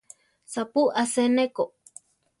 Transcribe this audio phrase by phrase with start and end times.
[0.53, 1.63] Sapú asé ne ko.